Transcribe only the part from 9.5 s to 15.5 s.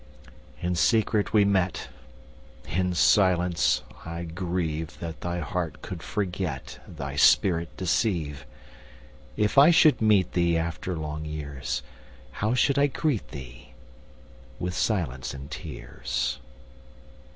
I should meet theeAfter long years, How should I greet thee?—With silence